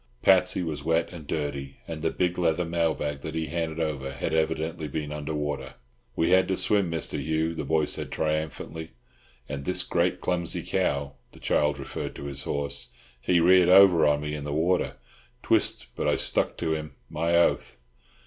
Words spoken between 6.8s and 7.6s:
Mr. Hugh,"